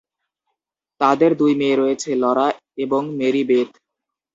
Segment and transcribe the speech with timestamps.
[1.01, 2.47] তাদের দুই মেয়ে রয়েছে; লরা
[2.77, 3.69] এবং মেরি বেথ।